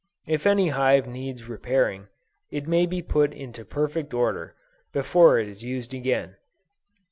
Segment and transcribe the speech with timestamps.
[0.25, 2.07] If any hive needs repairing,
[2.49, 4.55] it may be put into perfect order,
[4.91, 6.37] before it is used again.